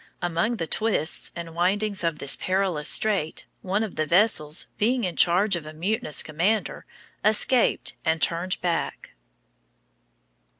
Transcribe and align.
Among 0.19 0.55
the 0.55 0.65
twists 0.65 1.31
and 1.35 1.53
windings 1.53 2.03
of 2.03 2.17
this 2.17 2.35
perilous 2.35 2.89
strait, 2.89 3.45
one 3.61 3.83
of 3.83 3.97
the 3.97 4.07
vessels, 4.07 4.65
being 4.79 5.03
in 5.03 5.15
charge 5.15 5.55
of 5.55 5.63
a 5.67 5.73
mutinous 5.73 6.23
commander, 6.23 6.87
escaped 7.23 7.93
and 8.03 8.19
turned 8.19 8.59
back. 8.61 9.11